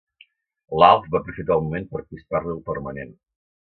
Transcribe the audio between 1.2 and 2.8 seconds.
aprofitar el moment per pispar-li el